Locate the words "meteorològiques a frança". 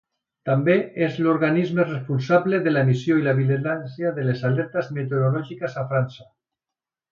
4.99-6.29